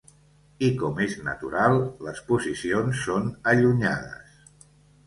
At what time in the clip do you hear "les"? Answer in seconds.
2.09-2.25